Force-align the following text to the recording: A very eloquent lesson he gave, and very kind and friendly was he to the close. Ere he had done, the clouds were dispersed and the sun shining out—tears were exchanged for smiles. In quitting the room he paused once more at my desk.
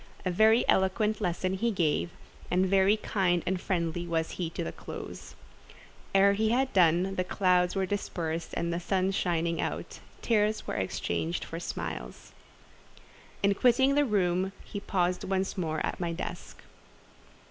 A 0.25 0.31
very 0.31 0.67
eloquent 0.67 1.21
lesson 1.21 1.53
he 1.53 1.69
gave, 1.69 2.09
and 2.49 2.65
very 2.65 2.97
kind 2.97 3.43
and 3.45 3.61
friendly 3.61 4.07
was 4.07 4.31
he 4.31 4.49
to 4.49 4.63
the 4.63 4.71
close. 4.71 5.35
Ere 6.15 6.33
he 6.33 6.49
had 6.49 6.73
done, 6.73 7.13
the 7.17 7.23
clouds 7.23 7.75
were 7.75 7.85
dispersed 7.85 8.49
and 8.57 8.73
the 8.73 8.79
sun 8.79 9.11
shining 9.11 9.61
out—tears 9.61 10.65
were 10.65 10.73
exchanged 10.73 11.45
for 11.45 11.59
smiles. 11.59 12.31
In 13.43 13.53
quitting 13.53 13.93
the 13.93 14.03
room 14.03 14.53
he 14.63 14.79
paused 14.79 15.23
once 15.23 15.55
more 15.55 15.85
at 15.85 15.99
my 15.99 16.13
desk. 16.13 16.63